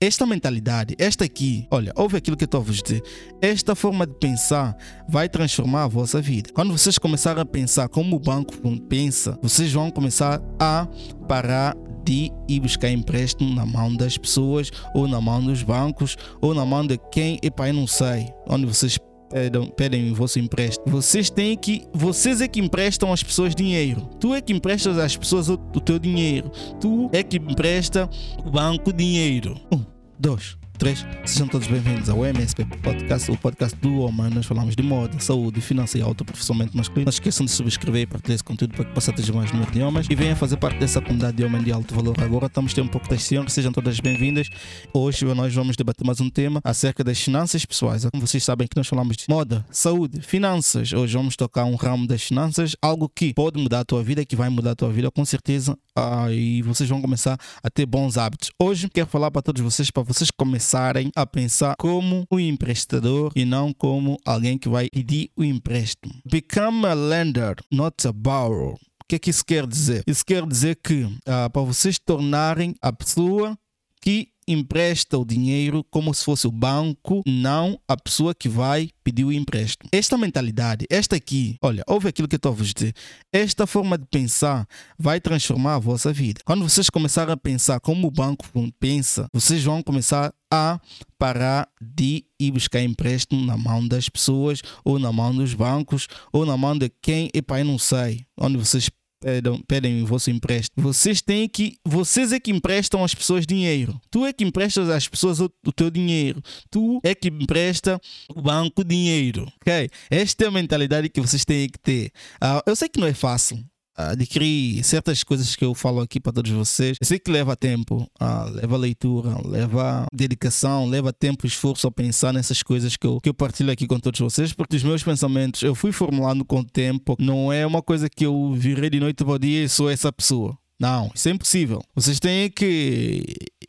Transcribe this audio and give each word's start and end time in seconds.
Esta 0.00 0.24
mentalidade, 0.24 0.94
esta 0.96 1.24
aqui, 1.24 1.66
olha, 1.72 1.92
ouve 1.96 2.16
aquilo 2.16 2.36
que 2.36 2.44
eu 2.44 2.46
estou 2.46 2.60
a 2.60 2.62
vos 2.62 2.80
dizer. 2.80 3.02
Esta 3.42 3.74
forma 3.74 4.06
de 4.06 4.14
pensar 4.14 4.76
vai 5.08 5.28
transformar 5.28 5.82
a 5.82 5.88
vossa 5.88 6.20
vida. 6.20 6.50
Quando 6.54 6.70
vocês 6.70 6.98
começarem 6.98 7.42
a 7.42 7.44
pensar 7.44 7.88
como 7.88 8.14
o 8.14 8.20
banco 8.20 8.54
pensa, 8.88 9.36
vocês 9.42 9.72
vão 9.72 9.90
começar 9.90 10.40
a 10.56 10.86
parar 11.26 11.76
de 12.04 12.30
ir 12.48 12.60
buscar 12.60 12.90
empréstimo 12.90 13.52
na 13.52 13.66
mão 13.66 13.92
das 13.92 14.16
pessoas, 14.16 14.70
ou 14.94 15.08
na 15.08 15.20
mão 15.20 15.42
dos 15.42 15.64
bancos, 15.64 16.16
ou 16.40 16.54
na 16.54 16.64
mão 16.64 16.86
de 16.86 16.96
quem, 17.10 17.40
e 17.42 17.50
pai, 17.50 17.72
não 17.72 17.88
sei, 17.88 18.32
onde 18.48 18.66
vocês 18.66 19.00
pedem, 19.28 19.70
pedem 19.76 20.10
o 20.10 20.14
vosso 20.14 20.38
empréstimo. 20.38 20.86
Vocês 20.90 21.30
têm 21.30 21.56
que. 21.56 21.84
Vocês 21.92 22.40
é 22.40 22.48
que 22.48 22.60
emprestam 22.60 23.12
às 23.12 23.22
pessoas 23.22 23.54
dinheiro. 23.54 24.08
Tu 24.20 24.34
é 24.34 24.40
que 24.40 24.52
emprestas 24.52 24.98
às 24.98 25.16
pessoas 25.16 25.48
o, 25.48 25.54
o 25.54 25.80
teu 25.80 25.98
dinheiro. 25.98 26.50
Tu 26.80 27.10
é 27.12 27.22
que 27.22 27.36
empresta 27.36 28.08
o 28.44 28.50
banco 28.50 28.92
dinheiro. 28.92 29.56
Um, 29.72 29.84
dois. 30.20 30.58
3. 30.78 31.04
Sejam 31.26 31.48
todos 31.48 31.66
bem-vindos 31.66 32.08
ao 32.08 32.24
MSP 32.24 32.64
Podcast, 32.64 33.28
o 33.32 33.36
podcast 33.36 33.76
do 33.80 33.98
Homem. 33.98 34.30
Nós 34.30 34.46
falamos 34.46 34.76
de 34.76 34.82
moda, 34.82 35.18
saúde, 35.18 35.60
finanças 35.60 35.96
e 35.96 36.02
autoprofissionamento 36.02 36.76
masculino. 36.76 37.06
Não 37.06 37.10
esqueçam 37.10 37.44
de 37.44 37.50
subscrever 37.50 38.02
e 38.02 38.06
partilhar 38.06 38.36
esse 38.36 38.44
conteúdo 38.44 38.74
para 38.76 38.84
que 38.84 38.94
possa 38.94 39.10
atingir 39.10 39.32
mais 39.32 39.50
número 39.50 39.72
de 39.72 39.82
homens 39.82 40.06
e 40.08 40.14
venham 40.14 40.36
fazer 40.36 40.56
parte 40.56 40.78
dessa 40.78 41.00
comunidade 41.00 41.36
de 41.36 41.42
homens 41.42 41.64
de 41.64 41.72
alto 41.72 41.92
valor. 41.92 42.14
Agora 42.22 42.46
estamos 42.46 42.72
tendo 42.72 42.84
um 42.84 42.88
pouco 42.88 43.08
das 43.08 43.24
senhoras, 43.24 43.52
sejam 43.52 43.72
todas 43.72 43.98
bem-vindas. 43.98 44.48
Hoje 44.94 45.24
nós 45.24 45.52
vamos 45.52 45.74
debater 45.74 46.06
mais 46.06 46.20
um 46.20 46.30
tema 46.30 46.60
acerca 46.62 47.02
das 47.02 47.18
finanças 47.18 47.64
pessoais. 47.66 48.04
Como 48.04 48.24
vocês 48.24 48.44
sabem 48.44 48.68
que 48.68 48.76
nós 48.76 48.86
falamos 48.86 49.16
de 49.16 49.24
moda, 49.28 49.66
saúde, 49.72 50.20
finanças. 50.20 50.92
Hoje 50.92 51.16
vamos 51.16 51.34
tocar 51.34 51.64
um 51.64 51.74
ramo 51.74 52.06
das 52.06 52.22
finanças, 52.22 52.76
algo 52.80 53.10
que 53.12 53.34
pode 53.34 53.60
mudar 53.60 53.80
a 53.80 53.84
tua 53.84 54.02
vida, 54.04 54.24
que 54.24 54.36
vai 54.36 54.48
mudar 54.48 54.70
a 54.70 54.76
tua 54.76 54.92
vida 54.92 55.10
com 55.10 55.24
certeza. 55.24 55.76
Ah, 55.96 56.30
e 56.30 56.62
vocês 56.62 56.88
vão 56.88 57.02
começar 57.02 57.36
a 57.60 57.68
ter 57.68 57.84
bons 57.84 58.16
hábitos. 58.16 58.52
Hoje 58.60 58.88
quero 58.88 59.08
falar 59.08 59.32
para 59.32 59.42
todos 59.42 59.60
vocês, 59.60 59.90
para 59.90 60.04
vocês 60.04 60.30
começarem 60.30 60.67
a 61.14 61.26
pensar 61.26 61.74
como 61.78 62.24
um 62.30 62.38
emprestador 62.38 63.32
e 63.34 63.44
não 63.44 63.72
como 63.72 64.18
alguém 64.24 64.58
que 64.58 64.68
vai 64.68 64.88
pedir 64.90 65.30
o 65.36 65.44
empréstimo. 65.44 66.14
Become 66.24 66.86
a 66.86 66.94
lender, 66.94 67.56
not 67.70 68.06
a 68.06 68.12
borrower. 68.12 68.74
O 68.74 69.08
que 69.08 69.16
é 69.16 69.18
que 69.18 69.30
isso 69.30 69.44
quer 69.44 69.66
dizer? 69.66 70.02
Isso 70.06 70.24
quer 70.24 70.46
dizer 70.46 70.76
que 70.76 71.04
uh, 71.04 71.50
para 71.52 71.62
vocês 71.62 71.98
tornarem 71.98 72.74
a 72.82 72.92
pessoa 72.92 73.56
que 74.02 74.28
empresta 74.48 75.18
o 75.18 75.24
dinheiro 75.24 75.84
como 75.90 76.14
se 76.14 76.24
fosse 76.24 76.46
o 76.46 76.50
banco, 76.50 77.22
não 77.26 77.78
a 77.86 77.96
pessoa 77.96 78.34
que 78.34 78.48
vai 78.48 78.88
pedir 79.04 79.24
o 79.24 79.32
empréstimo. 79.32 79.90
Esta 79.92 80.16
mentalidade, 80.16 80.86
esta 80.88 81.16
aqui, 81.16 81.56
olha, 81.62 81.84
ouve 81.86 82.08
aquilo 82.08 82.26
que 82.26 82.34
eu 82.34 82.38
estou 82.38 82.52
a 82.52 82.54
vos 82.54 82.72
dizer. 82.72 82.94
Esta 83.30 83.66
forma 83.66 83.98
de 83.98 84.06
pensar 84.06 84.66
vai 84.98 85.20
transformar 85.20 85.74
a 85.74 85.78
vossa 85.78 86.12
vida. 86.12 86.40
Quando 86.44 86.66
vocês 86.66 86.88
começarem 86.88 87.32
a 87.32 87.36
pensar 87.36 87.78
como 87.80 88.08
o 88.08 88.10
banco 88.10 88.46
pensa, 88.80 89.28
vocês 89.34 89.62
vão 89.62 89.82
começar 89.82 90.32
a 90.50 90.80
parar 91.18 91.68
de 91.80 92.24
ir 92.38 92.52
buscar 92.52 92.82
empréstimo 92.82 93.44
na 93.44 93.56
mão 93.56 93.86
das 93.86 94.08
pessoas, 94.08 94.62
ou 94.84 94.98
na 94.98 95.12
mão 95.12 95.34
dos 95.34 95.54
bancos, 95.54 96.08
ou 96.32 96.46
na 96.46 96.56
mão 96.56 96.76
de 96.76 96.90
quem, 97.02 97.30
e 97.34 97.42
pai, 97.42 97.64
não 97.64 97.78
sei, 97.78 98.26
onde 98.36 98.56
vocês 98.56 98.90
pedem, 99.20 99.62
pedem 99.66 100.02
o 100.02 100.06
vosso 100.06 100.30
empréstimo. 100.30 100.82
Vocês 100.82 101.20
têm 101.20 101.48
que. 101.48 101.76
Vocês 101.84 102.32
é 102.32 102.40
que 102.40 102.50
emprestam 102.50 103.02
às 103.04 103.14
pessoas 103.14 103.46
dinheiro. 103.46 104.00
Tu 104.10 104.24
é 104.24 104.32
que 104.32 104.44
emprestas 104.44 104.88
às 104.88 105.08
pessoas 105.08 105.40
o, 105.40 105.50
o 105.66 105.72
teu 105.72 105.90
dinheiro. 105.90 106.42
Tu 106.70 107.00
é 107.02 107.14
que 107.14 107.28
empresta 107.28 108.00
o 108.34 108.40
banco 108.40 108.84
dinheiro. 108.84 109.50
Ok? 109.60 109.90
Esta 110.10 110.44
é 110.44 110.48
a 110.48 110.50
mentalidade 110.50 111.08
que 111.08 111.20
vocês 111.20 111.44
têm 111.44 111.68
que 111.68 111.78
ter. 111.78 112.12
Uh, 112.42 112.62
eu 112.66 112.76
sei 112.76 112.88
que 112.88 113.00
não 113.00 113.06
é 113.06 113.14
fácil 113.14 113.64
adquirir 113.98 114.82
certas 114.84 115.24
coisas 115.24 115.56
que 115.56 115.64
eu 115.64 115.74
falo 115.74 116.00
aqui 116.00 116.20
para 116.20 116.32
todos 116.32 116.50
vocês. 116.50 116.96
Eu 117.00 117.06
sei 117.06 117.18
que 117.18 117.30
leva 117.30 117.56
tempo, 117.56 118.08
ah, 118.20 118.44
leva 118.44 118.76
leitura, 118.76 119.36
leva 119.44 120.06
dedicação, 120.12 120.86
leva 120.86 121.12
tempo 121.12 121.44
e 121.44 121.48
esforço 121.48 121.86
a 121.86 121.90
pensar 121.90 122.32
nessas 122.32 122.62
coisas 122.62 122.96
que 122.96 123.06
eu, 123.06 123.20
que 123.20 123.28
eu 123.28 123.34
partilho 123.34 123.72
aqui 123.72 123.86
com 123.86 123.98
todos 123.98 124.20
vocês, 124.20 124.52
porque 124.52 124.76
os 124.76 124.82
meus 124.82 125.02
pensamentos 125.02 125.62
eu 125.62 125.74
fui 125.74 125.90
formulando 125.90 126.44
com 126.44 126.60
o 126.60 126.64
tempo, 126.64 127.16
não 127.18 127.52
é 127.52 127.66
uma 127.66 127.82
coisa 127.82 128.08
que 128.08 128.24
eu 128.24 128.52
virei 128.52 128.90
de 128.90 129.00
noite 129.00 129.24
para 129.24 129.34
o 129.34 129.38
dia 129.38 129.64
e 129.64 129.68
sou 129.68 129.90
essa 129.90 130.12
pessoa. 130.12 130.56
Não, 130.78 131.10
isso 131.12 131.28
é 131.28 131.32
impossível. 131.32 131.82
Vocês 131.94 132.20
têm 132.20 132.48
que 132.48 133.24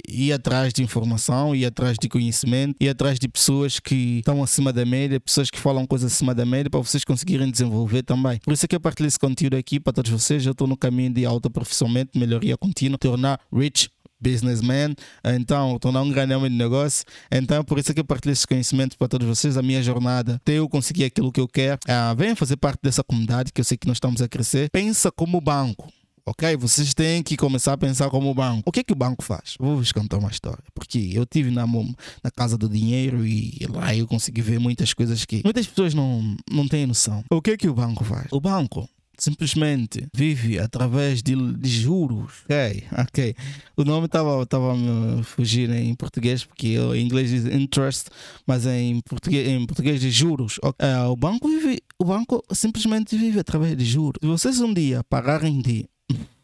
ir 0.07 0.31
atrás 0.31 0.71
de 0.71 0.83
informação, 0.83 1.55
ir 1.55 1.65
atrás 1.65 1.97
de 1.99 2.07
conhecimento, 2.07 2.75
ir 2.79 2.89
atrás 2.89 3.17
de 3.17 3.27
pessoas 3.27 3.79
que 3.79 4.19
estão 4.19 4.43
acima 4.43 4.71
da 4.71 4.85
média, 4.85 5.19
pessoas 5.19 5.49
que 5.49 5.59
falam 5.59 5.87
coisas 5.87 6.13
acima 6.13 6.35
da 6.35 6.45
média 6.45 6.69
para 6.69 6.79
vocês 6.79 7.03
conseguirem 7.03 7.49
desenvolver 7.49 8.03
também. 8.03 8.39
Por 8.39 8.53
isso 8.53 8.65
é 8.65 8.67
que 8.67 8.75
eu 8.75 8.79
partilho 8.79 9.07
esse 9.07 9.19
conteúdo 9.19 9.55
aqui 9.55 9.79
para 9.79 9.93
todos 9.93 10.11
vocês. 10.11 10.45
Eu 10.45 10.51
estou 10.51 10.67
no 10.67 10.77
caminho 10.77 11.11
de 11.11 11.25
autoprofissionamento, 11.25 12.17
melhoria 12.17 12.55
contínua, 12.55 12.97
tornar 12.97 13.39
rich 13.51 13.89
businessman, 14.21 14.95
então 15.23 15.79
tornar 15.79 16.01
um 16.01 16.09
grande 16.09 16.33
homem 16.35 16.51
de 16.51 16.57
negócio. 16.57 17.05
Então, 17.31 17.63
por 17.63 17.79
isso 17.79 17.91
é 17.91 17.93
que 17.93 18.01
eu 18.01 18.05
partilho 18.05 18.33
esse 18.33 18.45
conhecimento 18.45 18.97
para 18.97 19.07
todos 19.07 19.27
vocês, 19.27 19.57
a 19.57 19.61
minha 19.61 19.81
jornada, 19.81 20.35
até 20.35 20.53
eu 20.53 20.67
conseguir 20.67 21.05
aquilo 21.05 21.31
que 21.31 21.39
eu 21.39 21.47
quero. 21.47 21.79
Ah, 21.87 22.13
venham 22.13 22.35
fazer 22.35 22.57
parte 22.57 22.81
dessa 22.83 23.03
comunidade 23.03 23.51
que 23.53 23.61
eu 23.61 23.65
sei 23.65 23.77
que 23.77 23.87
nós 23.87 23.95
estamos 23.95 24.21
a 24.21 24.27
crescer. 24.27 24.69
Pensa 24.69 25.11
como 25.11 25.39
banco 25.39 25.87
ok? 26.29 26.55
Vocês 26.57 26.93
têm 26.93 27.23
que 27.23 27.35
começar 27.35 27.73
a 27.73 27.77
pensar 27.77 28.09
como 28.09 28.29
o 28.29 28.33
banco. 28.33 28.63
O 28.65 28.71
que 28.71 28.81
é 28.81 28.83
que 28.83 28.93
o 28.93 28.95
banco 28.95 29.23
faz? 29.23 29.55
Vou 29.59 29.77
vos 29.77 29.91
contar 29.91 30.17
uma 30.17 30.29
história. 30.29 30.63
Porque 30.73 31.11
eu 31.13 31.25
tive 31.25 31.51
na, 31.51 31.65
na 31.65 32.31
casa 32.35 32.57
do 32.57 32.69
dinheiro 32.69 33.25
e 33.25 33.65
lá 33.69 33.95
eu 33.95 34.07
consegui 34.07 34.41
ver 34.41 34.59
muitas 34.59 34.93
coisas 34.93 35.25
que 35.25 35.41
muitas 35.43 35.67
pessoas 35.67 35.93
não, 35.93 36.35
não 36.51 36.67
têm 36.67 36.85
noção. 36.85 37.23
O 37.29 37.41
que 37.41 37.51
é 37.51 37.57
que 37.57 37.67
o 37.67 37.73
banco 37.73 38.03
faz? 38.03 38.27
O 38.31 38.39
banco 38.39 38.87
simplesmente 39.19 40.07
vive 40.13 40.59
através 40.59 41.21
de, 41.21 41.35
de 41.53 41.69
juros. 41.69 42.43
Ok, 42.45 42.83
ok. 42.97 43.35
O 43.75 43.83
nome 43.83 44.05
estava 44.05 44.45
tava 44.45 44.73
a 44.73 44.75
me 44.75 45.23
fugir 45.23 45.69
em 45.69 45.93
português, 45.93 46.43
porque 46.43 46.67
eu, 46.67 46.95
em 46.95 47.05
inglês 47.05 47.29
diz 47.29 47.45
interest, 47.45 48.07
mas 48.47 48.65
em 48.65 49.01
português, 49.01 49.47
em 49.47 49.65
português 49.65 50.01
diz 50.01 50.13
juros. 50.13 50.57
Okay. 50.63 50.87
Uh, 50.87 51.11
o 51.11 51.15
banco 51.15 51.47
vive, 51.47 51.81
o 51.99 52.05
banco 52.05 52.43
simplesmente 52.51 53.17
vive 53.17 53.39
através 53.39 53.75
de 53.77 53.85
juros. 53.85 54.19
Se 54.21 54.27
vocês 54.27 54.61
um 54.61 54.73
dia 54.73 55.03
pagarem 55.03 55.61
de 55.61 55.85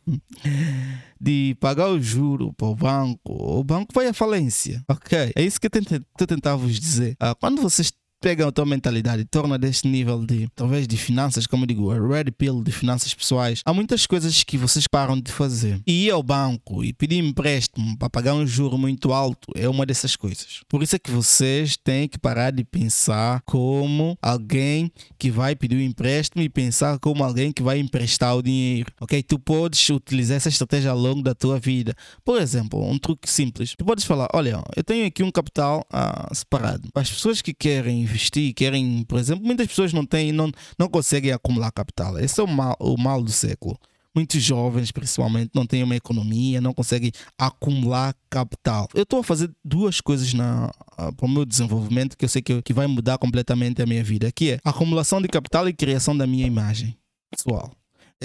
de 1.19 1.55
pagar 1.59 1.89
o 1.89 2.01
juro 2.01 2.53
para 2.53 2.67
o 2.67 2.75
banco, 2.75 3.19
o 3.25 3.63
banco 3.63 3.93
vai 3.93 4.07
à 4.07 4.13
falência. 4.13 4.83
Ok? 4.87 5.31
É 5.35 5.43
isso 5.43 5.59
que 5.59 5.67
eu 5.67 6.27
tentava 6.27 6.57
vos 6.57 6.79
dizer. 6.79 7.15
Ah, 7.19 7.35
quando 7.35 7.61
vocês 7.61 7.91
pega 8.25 8.47
a 8.47 8.51
tua 8.51 8.65
mentalidade 8.65 9.21
e 9.21 9.25
torna 9.25 9.55
deste 9.55 9.87
nível 9.87 10.25
de, 10.25 10.47
talvez, 10.55 10.87
de 10.87 10.97
finanças, 10.97 11.45
como 11.45 11.61
eu 11.61 11.67
digo, 11.67 11.91
a 11.91 12.07
red 12.07 12.31
pill 12.31 12.63
de 12.63 12.71
finanças 12.71 13.13
pessoais, 13.13 13.61
há 13.63 13.71
muitas 13.71 14.07
coisas 14.07 14.43
que 14.43 14.57
vocês 14.57 14.87
param 14.87 15.21
de 15.21 15.31
fazer. 15.31 15.79
E 15.85 16.07
ir 16.07 16.09
ao 16.09 16.23
banco 16.23 16.83
e 16.83 16.91
pedir 16.91 17.23
empréstimo 17.23 17.95
para 17.99 18.09
pagar 18.09 18.33
um 18.33 18.47
juro 18.47 18.79
muito 18.79 19.13
alto 19.13 19.51
é 19.53 19.69
uma 19.69 19.85
dessas 19.85 20.15
coisas. 20.15 20.61
Por 20.67 20.81
isso 20.81 20.95
é 20.95 20.99
que 20.99 21.11
vocês 21.11 21.77
têm 21.77 22.07
que 22.07 22.17
parar 22.17 22.49
de 22.49 22.63
pensar 22.63 23.43
como 23.45 24.17
alguém 24.19 24.91
que 25.19 25.29
vai 25.29 25.55
pedir 25.55 25.75
um 25.75 25.81
empréstimo 25.81 26.41
e 26.41 26.49
pensar 26.49 26.97
como 26.97 27.23
alguém 27.23 27.51
que 27.51 27.61
vai 27.61 27.77
emprestar 27.77 28.35
o 28.35 28.41
dinheiro. 28.41 28.91
Ok? 28.99 29.21
Tu 29.21 29.37
podes 29.37 29.87
utilizar 29.91 30.37
essa 30.37 30.49
estratégia 30.49 30.89
ao 30.89 30.97
longo 30.97 31.21
da 31.21 31.35
tua 31.35 31.59
vida. 31.59 31.93
Por 32.23 32.41
exemplo, 32.41 32.83
um 32.83 32.97
truque 32.97 33.29
simples. 33.29 33.75
Tu 33.77 33.85
podes 33.85 34.03
falar: 34.03 34.29
olha, 34.33 34.63
eu 34.75 34.83
tenho 34.83 35.05
aqui 35.05 35.21
um 35.21 35.29
capital 35.29 35.85
ah, 35.91 36.27
separado. 36.33 36.89
As 36.95 37.11
pessoas 37.11 37.39
que 37.39 37.53
querem 37.53 38.14
investir, 38.15 38.53
querem, 38.53 39.03
por 39.03 39.19
exemplo, 39.19 39.45
muitas 39.45 39.67
pessoas 39.67 39.93
não 39.93 40.05
têm, 40.05 40.31
não, 40.31 40.51
não 40.79 40.87
conseguem 40.87 41.31
acumular 41.31 41.71
capital. 41.71 42.17
Esse 42.17 42.39
é 42.39 42.43
o 42.43 42.47
mal, 42.47 42.75
o 42.79 42.97
mal 42.97 43.21
do 43.21 43.31
século. 43.31 43.77
Muitos 44.15 44.41
jovens, 44.41 44.93
principalmente, 44.93 45.51
não 45.53 45.65
têm 45.65 45.83
uma 45.83 45.95
economia, 45.95 46.61
não 46.61 46.73
conseguem 46.73 47.11
acumular 47.37 48.15
capital. 48.29 48.87
Eu 48.93 49.03
estou 49.03 49.19
a 49.19 49.23
fazer 49.23 49.51
duas 49.63 49.99
coisas 49.99 50.33
na, 50.33 50.71
uh, 50.97 51.13
para 51.13 51.25
o 51.25 51.29
meu 51.29 51.45
desenvolvimento 51.45 52.17
que 52.17 52.23
eu 52.23 52.29
sei 52.29 52.41
que, 52.41 52.61
que 52.61 52.73
vai 52.73 52.87
mudar 52.87 53.17
completamente 53.17 53.81
a 53.81 53.85
minha 53.85 54.03
vida, 54.03 54.31
que 54.31 54.51
é 54.51 54.59
acumulação 54.63 55.21
de 55.21 55.27
capital 55.27 55.67
e 55.67 55.73
criação 55.73 56.17
da 56.17 56.25
minha 56.25 56.47
imagem 56.47 56.97
pessoal. 57.29 57.69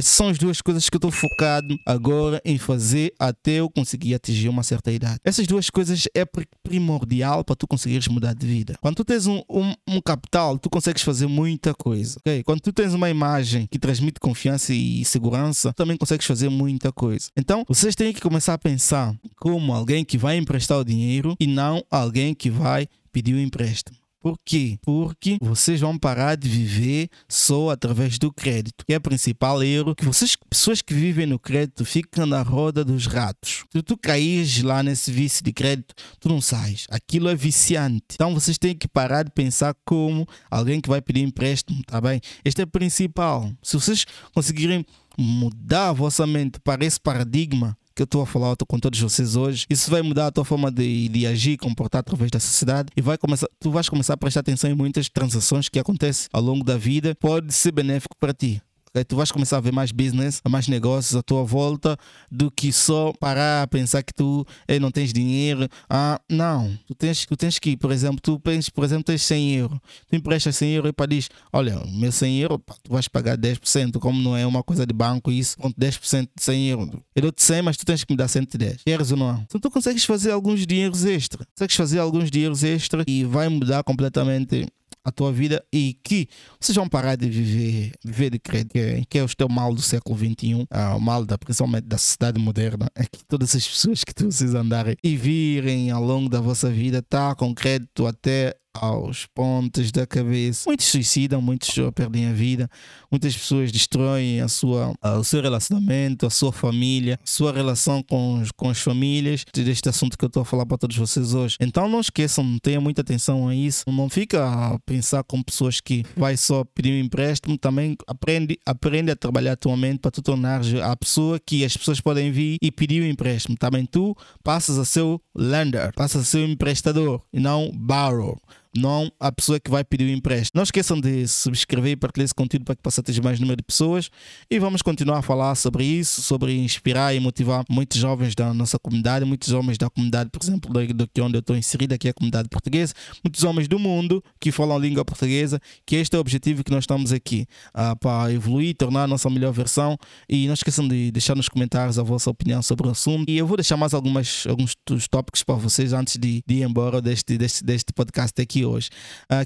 Essas 0.00 0.14
são 0.14 0.28
as 0.28 0.38
duas 0.38 0.62
coisas 0.62 0.88
que 0.88 0.96
eu 0.96 0.98
estou 0.98 1.10
focado 1.10 1.76
agora 1.86 2.40
em 2.42 2.56
fazer 2.56 3.12
até 3.18 3.56
eu 3.56 3.68
conseguir 3.68 4.14
atingir 4.14 4.48
uma 4.48 4.62
certa 4.62 4.90
idade. 4.90 5.20
Essas 5.22 5.46
duas 5.46 5.68
coisas 5.68 6.08
é 6.14 6.24
primordial 6.62 7.44
para 7.44 7.54
tu 7.54 7.66
conseguires 7.66 8.08
mudar 8.08 8.32
de 8.32 8.46
vida. 8.46 8.78
Quando 8.80 8.96
tu 8.96 9.04
tens 9.04 9.26
um, 9.26 9.42
um, 9.50 9.74
um 9.86 10.00
capital, 10.00 10.58
tu 10.58 10.70
consegues 10.70 11.02
fazer 11.02 11.26
muita 11.26 11.74
coisa. 11.74 12.16
Okay? 12.20 12.42
Quando 12.42 12.62
tu 12.62 12.72
tens 12.72 12.94
uma 12.94 13.10
imagem 13.10 13.66
que 13.70 13.78
transmite 13.78 14.18
confiança 14.18 14.72
e 14.72 15.04
segurança, 15.04 15.70
também 15.74 15.98
consegues 15.98 16.26
fazer 16.26 16.48
muita 16.48 16.90
coisa. 16.90 17.28
Então, 17.36 17.62
vocês 17.68 17.94
têm 17.94 18.14
que 18.14 18.22
começar 18.22 18.54
a 18.54 18.58
pensar 18.58 19.14
como 19.38 19.70
alguém 19.70 20.02
que 20.02 20.16
vai 20.16 20.38
emprestar 20.38 20.78
o 20.78 20.84
dinheiro 20.84 21.36
e 21.38 21.46
não 21.46 21.84
alguém 21.90 22.32
que 22.32 22.48
vai 22.48 22.88
pedir 23.12 23.34
o 23.34 23.38
empréstimo. 23.38 23.99
Por 24.20 24.38
quê? 24.44 24.78
Porque 24.82 25.38
vocês 25.40 25.80
vão 25.80 25.98
parar 25.98 26.36
de 26.36 26.48
viver 26.48 27.08
só 27.26 27.70
através 27.70 28.18
do 28.18 28.30
crédito, 28.30 28.84
que 28.86 28.92
é 28.92 28.98
o 28.98 29.00
principal 29.00 29.62
erro 29.62 29.94
que 29.94 30.04
vocês, 30.04 30.36
pessoas 30.48 30.82
que 30.82 30.92
vivem 30.92 31.24
no 31.24 31.38
crédito, 31.38 31.84
ficam 31.84 32.26
na 32.26 32.42
roda 32.42 32.84
dos 32.84 33.06
ratos. 33.06 33.64
Se 33.72 33.82
tu 33.82 33.96
caís 33.96 34.62
lá 34.62 34.82
nesse 34.82 35.10
vício 35.10 35.42
de 35.42 35.52
crédito, 35.52 35.94
tu 36.18 36.28
não 36.28 36.40
sais. 36.40 36.86
Aquilo 36.90 37.30
é 37.30 37.34
viciante. 37.34 38.04
Então 38.14 38.34
vocês 38.34 38.58
têm 38.58 38.74
que 38.74 38.86
parar 38.86 39.22
de 39.22 39.30
pensar 39.30 39.74
como 39.86 40.28
alguém 40.50 40.80
que 40.80 40.88
vai 40.88 41.00
pedir 41.00 41.22
empréstimo, 41.22 41.82
tá 41.86 41.98
bem? 42.00 42.20
Este 42.44 42.60
é 42.60 42.64
o 42.64 42.66
principal. 42.66 43.50
Se 43.62 43.74
vocês 43.74 44.04
conseguirem 44.34 44.84
mudar 45.16 45.88
a 45.88 45.92
vossa 45.92 46.26
mente 46.26 46.60
para 46.60 46.84
esse 46.84 47.00
paradigma, 47.00 47.76
que 48.00 48.02
eu 48.02 48.06
estou 48.06 48.22
a 48.22 48.26
falar 48.26 48.56
com 48.66 48.78
todos 48.78 48.98
vocês 48.98 49.36
hoje, 49.36 49.66
isso 49.68 49.90
vai 49.90 50.00
mudar 50.00 50.28
a 50.28 50.30
tua 50.30 50.42
forma 50.42 50.70
de, 50.70 51.06
de 51.10 51.26
agir, 51.26 51.58
comportar 51.58 52.00
através 52.00 52.30
da 52.30 52.40
sociedade 52.40 52.88
e 52.96 53.02
vai 53.02 53.18
começar, 53.18 53.46
tu 53.60 53.70
vais 53.70 53.90
começar 53.90 54.14
a 54.14 54.16
prestar 54.16 54.40
atenção 54.40 54.70
em 54.70 54.74
muitas 54.74 55.10
transações 55.10 55.68
que 55.68 55.78
acontecem 55.78 56.26
ao 56.32 56.40
longo 56.40 56.64
da 56.64 56.78
vida, 56.78 57.14
pode 57.14 57.52
ser 57.52 57.72
benéfico 57.72 58.16
para 58.18 58.32
ti. 58.32 58.62
Tu 59.08 59.14
vais 59.14 59.30
começar 59.30 59.58
a 59.58 59.60
ver 59.60 59.72
mais 59.72 59.92
business, 59.92 60.42
mais 60.48 60.66
negócios 60.66 61.14
à 61.14 61.22
tua 61.22 61.44
volta 61.44 61.96
do 62.28 62.50
que 62.50 62.72
só 62.72 63.12
parar 63.20 63.62
a 63.62 63.66
pensar 63.68 64.02
que 64.02 64.12
tu 64.12 64.44
não 64.80 64.90
tens 64.90 65.12
dinheiro. 65.12 65.68
Ah, 65.88 66.20
não. 66.28 66.76
Tu 66.88 66.94
tens, 66.96 67.24
tu 67.24 67.36
tens 67.36 67.58
que, 67.60 67.76
por 67.76 67.92
exemplo, 67.92 68.18
tu 68.20 68.40
pensas, 68.40 68.68
por 68.68 68.84
exemplo, 68.84 69.04
tens 69.04 69.22
100 69.22 69.54
euros. 69.54 69.78
Tu 70.08 70.16
emprestas 70.16 70.56
100 70.56 70.74
euros 70.74 70.90
e 70.90 70.92
para 70.92 71.06
diz, 71.06 71.30
olha, 71.52 71.80
meu 71.86 72.10
100 72.10 72.40
euros, 72.40 72.58
tu 72.82 72.92
vais 72.92 73.06
pagar 73.06 73.38
10%, 73.38 74.00
como 74.00 74.20
não 74.20 74.36
é 74.36 74.44
uma 74.44 74.62
coisa 74.62 74.84
de 74.84 74.92
banco 74.92 75.30
isso, 75.30 75.56
com 75.56 75.72
10% 75.72 76.28
de 76.36 76.42
100 76.42 76.68
euros. 76.70 76.88
Eu 77.14 77.22
dou-te 77.22 77.42
100, 77.44 77.62
mas 77.62 77.76
tu 77.76 77.86
tens 77.86 78.02
que 78.02 78.12
me 78.12 78.16
dar 78.16 78.26
110. 78.26 78.82
Queres 78.84 79.12
ou 79.12 79.16
não? 79.16 79.40
Então 79.46 79.60
tu 79.60 79.70
consegues 79.70 80.04
fazer 80.04 80.32
alguns 80.32 80.66
dinheiros 80.66 81.04
extra. 81.04 81.46
Consegues 81.54 81.76
fazer 81.76 82.00
alguns 82.00 82.28
dinheiros 82.28 82.64
extra 82.64 83.04
e 83.06 83.22
vai 83.22 83.48
mudar 83.48 83.84
completamente 83.84 84.66
a 85.04 85.10
tua 85.10 85.32
vida 85.32 85.64
e 85.72 85.94
que 86.02 86.28
vocês 86.60 86.76
vão 86.76 86.88
parar 86.88 87.16
de 87.16 87.28
viver, 87.28 87.92
viver 88.04 88.30
de 88.30 88.38
crédito, 88.38 88.72
que 88.72 89.04
que 89.08 89.18
é 89.18 89.24
o 89.24 89.28
teu 89.28 89.48
mal 89.48 89.74
do 89.74 89.82
século 89.82 90.16
XXI, 90.16 90.66
ah, 90.70 90.94
o 90.94 91.00
mal 91.00 91.24
da, 91.24 91.36
principalmente 91.36 91.84
da 91.86 91.98
sociedade 91.98 92.40
moderna, 92.40 92.88
é 92.94 93.02
que 93.02 93.24
todas 93.26 93.54
as 93.56 93.66
pessoas 93.66 94.04
que 94.04 94.12
vocês 94.22 94.54
andarem 94.54 94.96
e 95.02 95.16
virem 95.16 95.90
ao 95.90 96.02
longo 96.02 96.28
da 96.28 96.40
vossa 96.40 96.70
vida 96.70 97.02
tá 97.02 97.34
com 97.34 97.54
crédito 97.54 98.06
até 98.06 98.54
aos 98.74 99.26
pontos 99.26 99.90
da 99.90 100.06
cabeça. 100.06 100.64
Muitos 100.66 100.86
suicidam, 100.86 101.40
muitos 101.42 101.74
perdem 101.94 102.26
a 102.26 102.32
vida, 102.32 102.68
muitas 103.10 103.36
pessoas 103.36 103.72
destroem 103.72 104.40
a 104.40 104.48
sua, 104.48 104.92
o 105.18 105.24
seu 105.24 105.42
relacionamento, 105.42 106.26
a 106.26 106.30
sua 106.30 106.52
família, 106.52 107.18
a 107.22 107.26
sua 107.26 107.52
relação 107.52 108.02
com, 108.02 108.42
com 108.56 108.70
as 108.70 108.80
famílias, 108.80 109.44
deste 109.52 109.88
assunto 109.88 110.16
que 110.16 110.24
eu 110.24 110.28
estou 110.28 110.42
a 110.42 110.44
falar 110.44 110.66
para 110.66 110.78
todos 110.78 110.96
vocês 110.96 111.34
hoje. 111.34 111.56
Então 111.60 111.88
não 111.88 112.00
esqueçam, 112.00 112.58
tenham 112.62 112.82
muita 112.82 113.02
atenção 113.02 113.48
a 113.48 113.54
isso. 113.54 113.84
Não 113.88 114.08
fica 114.08 114.44
a 114.46 114.78
pensar 114.80 115.22
com 115.24 115.42
pessoas 115.42 115.80
que 115.80 116.04
vai 116.16 116.36
só 116.36 116.64
pedir 116.64 116.92
um 116.92 117.04
empréstimo, 117.04 117.58
também 117.58 117.96
aprende, 118.06 118.58
aprende 118.64 119.10
a 119.10 119.16
trabalhar 119.16 119.52
atualmente 119.52 119.98
para 119.98 120.10
tu 120.10 120.22
tornar 120.22 120.60
a 120.82 120.96
pessoa 120.96 121.38
que 121.38 121.64
as 121.64 121.76
pessoas 121.76 122.00
podem 122.00 122.30
vir 122.30 122.56
e 122.62 122.70
pedir 122.70 123.02
um 123.02 123.06
empréstimo. 123.06 123.56
Também 123.56 123.84
tu 123.84 124.16
passas 124.42 124.78
a 124.78 124.84
ser 124.84 125.02
o 125.02 125.20
lender, 125.34 125.92
passas 125.94 126.22
a 126.22 126.24
ser 126.24 126.38
o 126.38 126.50
emprestador 126.50 127.22
e 127.32 127.40
não 127.40 127.70
borrow 127.72 128.38
não 128.76 129.10
a 129.18 129.32
pessoa 129.32 129.58
que 129.58 129.70
vai 129.70 129.82
pedir 129.82 130.04
o 130.04 130.10
empréstimo. 130.10 130.58
Não 130.58 130.62
esqueçam 130.62 131.00
de 131.00 131.26
subscrever 131.26 131.92
e 131.92 131.96
partilhar 131.96 132.24
esse 132.24 132.34
conteúdo 132.34 132.64
para 132.64 132.76
que 132.76 132.82
possa 132.82 133.02
ter 133.02 133.20
mais 133.22 133.40
número 133.40 133.56
de 133.56 133.62
pessoas. 133.62 134.10
E 134.50 134.58
vamos 134.58 134.82
continuar 134.82 135.18
a 135.18 135.22
falar 135.22 135.54
sobre 135.54 135.84
isso, 135.84 136.22
sobre 136.22 136.56
inspirar 136.56 137.14
e 137.14 137.20
motivar 137.20 137.64
muitos 137.68 137.98
jovens 137.98 138.34
da 138.34 138.54
nossa 138.54 138.78
comunidade, 138.78 139.24
muitos 139.24 139.52
homens 139.52 139.76
da 139.76 139.90
comunidade, 139.90 140.30
por 140.30 140.42
exemplo, 140.42 140.72
do 140.94 141.08
que 141.08 141.20
onde 141.20 141.36
eu 141.36 141.40
estou 141.40 141.56
inserido, 141.56 141.94
aqui 141.94 142.08
é 142.08 142.10
a 142.10 142.14
comunidade 142.14 142.48
portuguesa, 142.48 142.94
muitos 143.24 143.42
homens 143.42 143.66
do 143.66 143.78
mundo 143.78 144.22
que 144.38 144.52
falam 144.52 144.78
língua 144.78 145.04
portuguesa, 145.04 145.60
que 145.84 145.96
este 145.96 146.14
é 146.14 146.18
o 146.18 146.20
objetivo 146.20 146.62
que 146.62 146.70
nós 146.70 146.84
estamos 146.84 147.12
aqui, 147.12 147.46
uh, 147.74 147.96
para 147.98 148.32
evoluir, 148.32 148.74
tornar 148.76 149.04
a 149.04 149.06
nossa 149.06 149.28
melhor 149.28 149.52
versão. 149.52 149.98
E 150.28 150.46
não 150.46 150.54
esqueçam 150.54 150.86
de 150.86 151.10
deixar 151.10 151.34
nos 151.34 151.48
comentários 151.48 151.98
a 151.98 152.02
vossa 152.02 152.30
opinião 152.30 152.62
sobre 152.62 152.86
o 152.86 152.90
assunto. 152.90 153.28
E 153.28 153.36
eu 153.36 153.46
vou 153.46 153.56
deixar 153.56 153.76
mais 153.76 153.94
algumas, 153.94 154.46
alguns 154.46 154.76
tópicos 155.08 155.42
para 155.42 155.56
vocês 155.56 155.92
antes 155.92 156.16
de, 156.16 156.42
de 156.46 156.54
ir 156.54 156.62
embora 156.62 157.00
deste, 157.02 157.36
deste, 157.36 157.64
deste 157.64 157.92
podcast 157.92 158.40
aqui 158.40 158.59
hoje. 158.64 158.90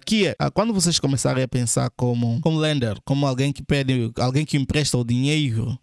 Que 0.05 0.29
é, 0.29 0.31
uh, 0.33 0.51
quando 0.53 0.73
vocês 0.73 0.99
começarem 0.99 1.43
a 1.43 1.49
pensar 1.49 1.91
como, 1.97 2.41
como 2.41 2.59
lender, 2.59 2.97
como 3.05 3.27
alguém 3.27 3.53
que 3.53 3.63
pede, 3.63 4.13
alguém 4.19 4.45
que 4.45 4.57
empresta 4.57 4.99
o 4.99 5.05
dinheiro, 5.05 5.79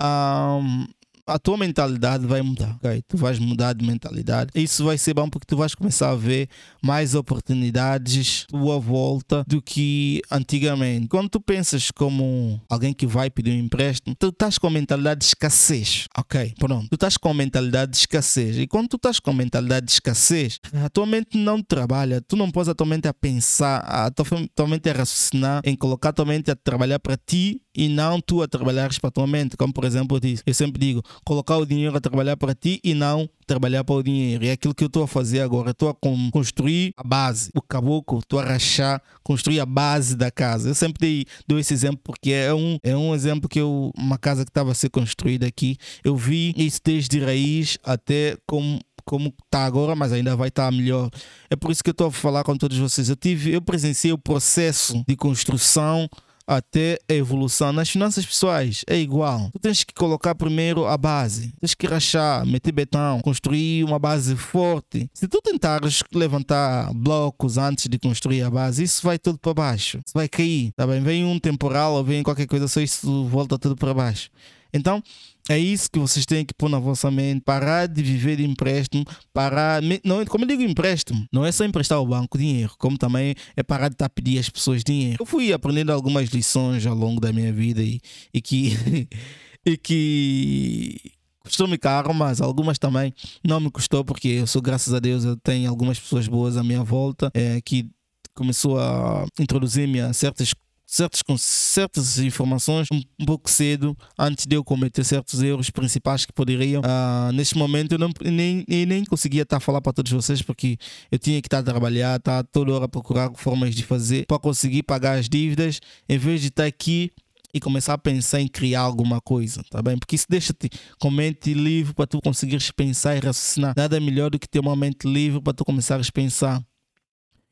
um, 0.00 0.86
a 1.26 1.38
tua 1.38 1.56
mentalidade 1.56 2.26
vai 2.26 2.40
mudar, 2.40 2.76
ok? 2.76 3.02
Tu 3.08 3.16
vais 3.16 3.38
mudar 3.38 3.72
de 3.72 3.84
mentalidade. 3.84 4.50
Isso 4.54 4.84
vai 4.84 4.96
ser 4.96 5.14
bom 5.14 5.28
porque 5.28 5.46
tu 5.46 5.56
vais 5.56 5.74
começar 5.74 6.10
a 6.10 6.14
ver 6.14 6.48
mais 6.80 7.14
oportunidades 7.14 8.46
tua 8.48 8.78
volta 8.78 9.44
do 9.46 9.60
que 9.60 10.22
antigamente. 10.30 11.08
Quando 11.08 11.28
tu 11.28 11.40
pensas 11.40 11.90
como 11.90 12.60
alguém 12.68 12.92
que 12.92 13.06
vai 13.06 13.28
pedir 13.28 13.50
um 13.50 13.64
empréstimo, 13.64 14.14
tu 14.16 14.28
estás 14.28 14.56
com 14.56 14.68
a 14.68 14.70
mentalidade 14.70 15.20
de 15.20 15.26
escassez, 15.26 16.06
ok? 16.16 16.54
Pronto. 16.58 16.88
Tu 16.88 16.94
estás 16.94 17.16
com 17.16 17.28
a 17.28 17.34
mentalidade 17.34 17.92
de 17.92 17.98
escassez. 17.98 18.58
E 18.58 18.66
quando 18.66 18.88
tu 18.88 18.96
estás 18.96 19.18
com 19.18 19.30
a 19.30 19.34
mentalidade 19.34 19.86
de 19.86 19.92
escassez, 19.92 20.60
a 20.72 20.88
tua 20.88 21.06
mente 21.06 21.36
não 21.36 21.62
trabalha. 21.62 22.20
Tu 22.20 22.36
não 22.36 22.50
podes 22.50 22.68
a 22.68 22.74
tua 22.74 22.86
mente 22.86 23.08
a 23.08 23.14
pensar, 23.14 23.78
a 23.78 24.10
tua 24.10 24.66
mente 24.68 24.88
a 24.88 24.92
raciocinar 24.92 25.60
em 25.64 25.74
colocar 25.74 26.10
a 26.10 26.12
tua 26.12 26.24
mente 26.24 26.50
a 26.50 26.56
trabalhar 26.56 27.00
para 27.00 27.16
ti 27.16 27.60
e 27.76 27.88
não 27.88 28.20
tu 28.20 28.42
a 28.42 28.48
trabalhares 28.48 28.98
para 28.98 29.08
a 29.08 29.12
tua 29.12 29.26
mente. 29.26 29.56
Como 29.56 29.72
por 29.72 29.84
exemplo, 29.84 30.18
eu 30.46 30.54
sempre 30.54 30.80
digo, 30.80 31.02
colocar 31.24 31.56
o 31.58 31.66
dinheiro 31.66 31.96
a 31.96 32.00
trabalhar 32.00 32.36
para 32.36 32.54
ti 32.54 32.80
e 32.82 32.94
não 32.94 33.28
trabalhar 33.46 33.84
para 33.84 33.94
o 33.94 34.02
dinheiro. 34.02 34.44
É 34.44 34.52
aquilo 34.52 34.74
que 34.74 34.82
eu 34.82 34.88
estou 34.88 35.02
a 35.02 35.08
fazer 35.08 35.40
agora. 35.40 35.70
Estou 35.70 35.88
a 35.88 35.94
construir 36.32 36.92
a 36.96 37.06
base. 37.06 37.50
O 37.54 37.62
caboclo, 37.62 38.18
estou 38.18 38.40
a 38.40 38.44
rachar, 38.44 39.00
construir 39.22 39.60
a 39.60 39.66
base 39.66 40.16
da 40.16 40.30
casa. 40.30 40.70
Eu 40.70 40.74
sempre 40.74 41.26
dou 41.46 41.58
esse 41.58 41.72
exemplo 41.72 42.00
porque 42.02 42.32
é 42.32 42.52
um, 42.54 42.78
é 42.82 42.96
um 42.96 43.14
exemplo 43.14 43.48
que 43.48 43.60
eu, 43.60 43.92
uma 43.96 44.18
casa 44.18 44.44
que 44.44 44.50
estava 44.50 44.72
a 44.72 44.74
ser 44.74 44.88
construída 44.88 45.46
aqui, 45.46 45.76
eu 46.02 46.16
vi 46.16 46.54
isso 46.56 46.80
desde 46.84 47.20
raiz 47.20 47.78
até 47.84 48.36
como 48.46 48.80
como 49.06 49.32
está 49.44 49.64
agora, 49.64 49.94
mas 49.94 50.12
ainda 50.12 50.34
vai 50.34 50.48
estar 50.48 50.64
tá 50.64 50.72
melhor. 50.72 51.08
É 51.48 51.54
por 51.54 51.70
isso 51.70 51.82
que 51.82 51.88
eu 51.88 51.92
estou 51.92 52.08
a 52.08 52.12
falar 52.12 52.42
com 52.42 52.56
todos 52.56 52.76
vocês. 52.76 53.08
Eu 53.08 53.14
tive, 53.14 53.52
eu 53.52 53.62
presenciei 53.62 54.12
o 54.12 54.18
processo 54.18 55.02
de 55.06 55.14
construção 55.14 56.08
até 56.46 56.98
a 57.08 57.14
evolução. 57.14 57.72
Nas 57.72 57.90
finanças 57.90 58.24
pessoais 58.24 58.84
é 58.86 58.96
igual. 58.96 59.50
Tu 59.52 59.58
tens 59.58 59.84
que 59.84 59.92
colocar 59.92 60.34
primeiro 60.34 60.86
a 60.86 60.96
base. 60.96 61.52
Tens 61.60 61.74
que 61.74 61.86
rachar, 61.86 62.46
meter 62.46 62.72
betão, 62.72 63.20
construir 63.20 63.84
uma 63.84 63.98
base 63.98 64.36
forte. 64.36 65.10
Se 65.12 65.26
tu 65.26 65.40
tentares 65.42 66.02
levantar 66.14 66.92
blocos 66.94 67.58
antes 67.58 67.88
de 67.88 67.98
construir 67.98 68.42
a 68.42 68.50
base, 68.50 68.84
isso 68.84 69.02
vai 69.02 69.18
tudo 69.18 69.38
para 69.38 69.54
baixo. 69.54 69.98
Isso 70.06 70.14
vai 70.14 70.28
cair. 70.28 70.70
Tá 70.76 70.86
bem? 70.86 71.00
Vem 71.02 71.24
um 71.24 71.38
temporal 71.38 71.94
ou 71.94 72.04
vem 72.04 72.22
qualquer 72.22 72.46
coisa, 72.46 72.68
só 72.68 72.80
isso 72.80 73.24
volta 73.24 73.58
tudo 73.58 73.76
para 73.76 73.92
baixo. 73.94 74.30
Então, 74.76 75.02
é 75.48 75.58
isso 75.58 75.90
que 75.90 75.98
vocês 75.98 76.26
têm 76.26 76.44
que 76.44 76.54
pôr 76.54 76.68
na 76.68 76.78
vossa 76.78 77.10
mente. 77.10 77.40
Parar 77.42 77.86
de 77.86 78.02
viver 78.02 78.36
de 78.36 78.44
empréstimo. 78.44 79.04
Parar. 79.32 79.80
Não, 80.04 80.24
como 80.26 80.44
eu 80.44 80.48
digo 80.48 80.62
empréstimo, 80.62 81.26
não 81.32 81.44
é 81.44 81.52
só 81.52 81.64
emprestar 81.64 81.98
ao 81.98 82.06
banco 82.06 82.38
dinheiro, 82.38 82.72
como 82.78 82.98
também 82.98 83.34
é 83.56 83.62
parar 83.62 83.88
de 83.88 83.94
estar 83.94 84.06
a 84.06 84.10
pedir 84.10 84.38
às 84.38 84.48
pessoas 84.48 84.82
dinheiro. 84.84 85.16
Eu 85.20 85.26
fui 85.26 85.52
aprendendo 85.52 85.92
algumas 85.92 86.28
lições 86.30 86.86
ao 86.86 86.94
longo 86.94 87.20
da 87.20 87.32
minha 87.32 87.52
vida 87.52 87.82
e, 87.82 88.00
e 88.32 88.40
que. 88.40 88.72
e 89.66 89.76
que 89.76 91.12
custou-me 91.40 91.78
caro, 91.78 92.12
mas 92.12 92.40
algumas 92.40 92.78
também 92.78 93.12
não 93.44 93.60
me 93.60 93.70
custou, 93.70 94.04
porque 94.04 94.28
eu 94.28 94.46
sou, 94.46 94.60
graças 94.60 94.92
a 94.92 94.98
Deus, 94.98 95.24
eu 95.24 95.36
tenho 95.36 95.70
algumas 95.70 95.98
pessoas 95.98 96.26
boas 96.26 96.56
à 96.56 96.62
minha 96.62 96.82
volta 96.82 97.30
é, 97.32 97.60
que 97.60 97.88
começou 98.34 98.78
a 98.78 99.24
introduzir-me 99.38 100.00
a 100.00 100.12
certas 100.12 100.52
certas, 100.86 101.22
certas 101.40 102.18
informações 102.18 102.86
um, 102.92 103.02
pouco 103.26 103.50
cedo, 103.50 103.96
antes 104.16 104.46
de 104.46 104.56
eu 104.56 104.62
cometer 104.62 105.04
certos 105.04 105.42
erros 105.42 105.68
principais 105.68 106.24
que 106.24 106.32
poderiam. 106.32 106.80
Uh, 106.80 107.32
neste 107.32 107.58
momento 107.58 107.92
eu, 107.92 107.98
não, 107.98 108.10
nem, 108.24 108.64
nem 108.68 109.04
conseguia 109.04 109.42
estar 109.42 109.56
a 109.56 109.60
falar 109.60 109.80
para 109.80 109.92
todos 109.92 110.12
vocês 110.12 110.40
porque 110.40 110.78
eu 111.10 111.18
tinha 111.18 111.42
que 111.42 111.48
estar 111.48 111.58
a 111.58 111.62
trabalhar, 111.62 112.16
estar 112.16 112.44
toda 112.44 112.72
hora 112.72 112.84
a 112.84 112.88
procurar 112.88 113.30
formas 113.34 113.74
de 113.74 113.82
fazer 113.82 114.26
para 114.26 114.38
conseguir 114.38 114.84
pagar 114.84 115.18
as 115.18 115.28
dívidas, 115.28 115.80
em 116.08 116.16
vez 116.16 116.40
de 116.40 116.48
estar 116.48 116.64
aqui 116.64 117.10
e 117.52 117.60
começar 117.60 117.94
a 117.94 117.98
pensar 117.98 118.40
em 118.40 118.48
criar 118.48 118.80
alguma 118.80 119.20
coisa, 119.20 119.62
tá 119.70 119.80
bem? 119.82 119.96
Porque 119.96 120.14
isso 120.14 120.26
deixa-te 120.28 120.68
com 121.00 121.10
mente 121.10 121.54
livre 121.54 121.94
para 121.94 122.06
tu 122.06 122.20
conseguires 122.20 122.70
pensar 122.70 123.16
e 123.16 123.20
raciocinar. 123.20 123.72
Nada 123.76 123.98
melhor 123.98 124.30
do 124.30 124.38
que 124.38 124.48
ter 124.48 124.60
uma 124.60 124.76
mente 124.76 125.08
livre 125.08 125.40
para 125.40 125.54
tu 125.54 125.64
começares 125.64 126.08
a 126.08 126.12
pensar. 126.12 126.62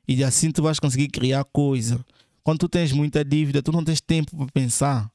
E 0.07 0.23
assim 0.23 0.50
tu 0.50 0.62
vais 0.62 0.79
conseguir 0.79 1.09
criar 1.09 1.43
coisa. 1.45 2.05
Quando 2.45 2.59
tu 2.59 2.69
tens 2.69 2.93
muita 2.93 3.25
dívida, 3.25 3.63
tu 3.63 3.73
não 3.73 3.83
tens 3.83 4.01
tempo 4.01 4.37
para 4.37 4.47
pensar. 4.53 5.11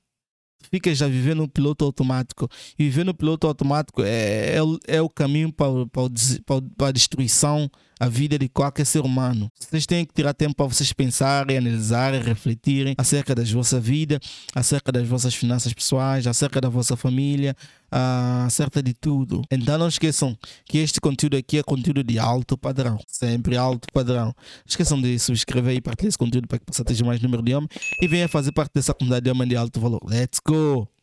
Ficas 0.71 0.98
já 0.98 1.07
vivendo 1.07 1.39
no 1.39 1.48
piloto 1.48 1.86
automático. 1.86 2.50
E 2.77 2.83
viver 2.83 3.05
no 3.05 3.13
piloto 3.13 3.48
automático 3.48 4.01
é, 4.01 4.55
é, 4.55 4.59
é 4.88 5.01
o 5.01 5.09
caminho 5.09 5.53
para, 5.53 5.88
para, 5.88 6.62
para 6.75 6.88
a 6.88 6.91
destruição 6.91 7.69
a 7.99 8.07
vida 8.07 8.39
de 8.39 8.47
qualquer 8.47 8.85
ser 8.85 9.01
humano. 9.01 9.51
Vocês 9.59 9.85
têm 9.85 10.05
que 10.05 10.13
tirar 10.13 10.33
tempo 10.33 10.55
para 10.55 10.65
vocês 10.65 10.93
pensarem, 10.93 11.57
analisarem, 11.57 12.21
refletirem 12.21 12.95
acerca 12.97 13.35
da 13.35 13.43
vossa 13.43 13.79
vida, 13.79 14.19
acerca 14.55 14.91
das 14.91 15.07
vossas 15.07 15.35
finanças 15.35 15.73
pessoais, 15.73 16.25
acerca 16.25 16.61
da 16.61 16.69
vossa 16.69 16.95
família, 16.95 17.55
uh, 17.91 18.45
acerca 18.45 18.81
de 18.81 18.93
tudo. 18.93 19.41
Então 19.51 19.77
não 19.77 19.87
esqueçam 19.87 20.37
que 20.65 20.77
este 20.77 21.01
conteúdo 21.01 21.35
aqui 21.35 21.57
é 21.57 21.63
conteúdo 21.63 22.03
de 22.03 22.17
alto 22.17 22.57
padrão, 22.57 22.97
sempre 23.07 23.57
alto 23.57 23.87
padrão. 23.93 24.33
Esqueçam 24.65 25.01
de 25.01 25.19
subscrever 25.19 25.75
e 25.75 25.81
partilhar 25.81 26.09
esse 26.09 26.17
conteúdo 26.17 26.47
para 26.47 26.59
que 26.59 26.65
possa 26.65 26.83
ter 26.85 27.03
mais 27.03 27.21
número 27.21 27.43
de 27.43 27.53
homens 27.53 27.69
e 28.01 28.07
venha 28.07 28.27
fazer 28.27 28.51
parte 28.51 28.71
dessa 28.73 28.93
comunidade 28.93 29.25
de 29.25 29.31
homens 29.31 29.49
de 29.49 29.55
alto 29.55 29.79
valor. 29.79 30.01
Let's 30.05 30.39
go! 30.45 30.98